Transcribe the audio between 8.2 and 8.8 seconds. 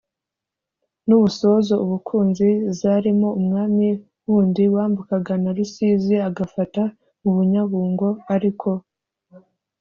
ariko